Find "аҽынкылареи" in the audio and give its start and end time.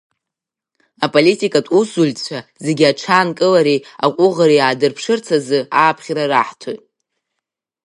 2.91-3.85